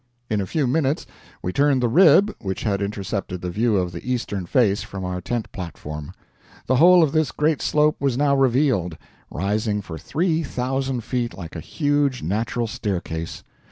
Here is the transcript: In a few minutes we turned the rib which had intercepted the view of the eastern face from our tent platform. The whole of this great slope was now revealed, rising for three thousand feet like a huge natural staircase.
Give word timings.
In 0.31 0.41
a 0.41 0.47
few 0.47 0.65
minutes 0.65 1.05
we 1.43 1.53
turned 1.53 1.83
the 1.83 1.87
rib 1.87 2.35
which 2.41 2.63
had 2.63 2.81
intercepted 2.81 3.41
the 3.41 3.51
view 3.51 3.77
of 3.77 3.91
the 3.91 4.03
eastern 4.11 4.47
face 4.47 4.81
from 4.81 5.05
our 5.05 5.21
tent 5.21 5.51
platform. 5.51 6.11
The 6.65 6.77
whole 6.77 7.03
of 7.03 7.11
this 7.11 7.31
great 7.31 7.61
slope 7.61 7.97
was 8.01 8.17
now 8.17 8.35
revealed, 8.35 8.97
rising 9.29 9.79
for 9.79 9.99
three 9.99 10.41
thousand 10.41 11.03
feet 11.03 11.37
like 11.37 11.55
a 11.55 11.59
huge 11.59 12.23
natural 12.23 12.65
staircase. 12.65 13.43